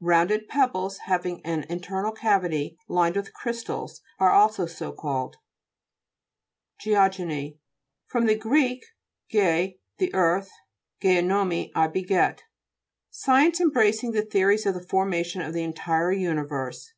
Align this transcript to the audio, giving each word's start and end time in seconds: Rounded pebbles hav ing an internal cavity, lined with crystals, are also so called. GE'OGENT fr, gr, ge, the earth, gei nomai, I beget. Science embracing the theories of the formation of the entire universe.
Rounded 0.00 0.48
pebbles 0.48 0.98
hav 1.06 1.24
ing 1.26 1.40
an 1.46 1.62
internal 1.68 2.10
cavity, 2.10 2.76
lined 2.88 3.14
with 3.14 3.32
crystals, 3.32 4.00
are 4.18 4.32
also 4.32 4.66
so 4.66 4.90
called. 4.90 5.36
GE'OGENT 6.82 7.58
fr, 8.08 8.18
gr, 8.34 8.56
ge, 9.30 9.74
the 9.98 10.12
earth, 10.12 10.50
gei 11.00 11.22
nomai, 11.22 11.70
I 11.76 11.86
beget. 11.86 12.42
Science 13.10 13.60
embracing 13.60 14.10
the 14.10 14.22
theories 14.24 14.66
of 14.66 14.74
the 14.74 14.82
formation 14.84 15.40
of 15.40 15.52
the 15.54 15.62
entire 15.62 16.10
universe. 16.10 16.92